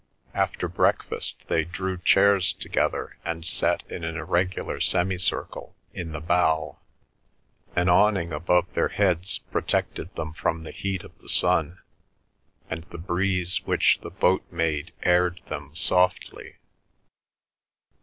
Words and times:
After 0.33 0.67
breakfast 0.67 1.45
they 1.47 1.63
drew 1.63 1.95
chairs 1.95 2.53
together 2.53 3.19
and 3.23 3.45
sat 3.45 3.83
in 3.87 4.03
an 4.03 4.17
irregular 4.17 4.79
semicircle 4.79 5.75
in 5.93 6.11
the 6.11 6.19
bow. 6.19 6.79
An 7.75 7.87
awning 7.87 8.33
above 8.33 8.73
their 8.73 8.87
heads 8.87 9.37
protected 9.37 10.15
them 10.15 10.33
from 10.33 10.63
the 10.63 10.71
heat 10.71 11.03
of 11.03 11.15
the 11.19 11.29
sun, 11.29 11.77
and 12.67 12.83
the 12.85 12.97
breeze 12.97 13.61
which 13.67 13.99
the 14.01 14.09
boat 14.09 14.43
made 14.49 14.91
aired 15.03 15.39
them 15.49 15.75
softly. 15.75 16.55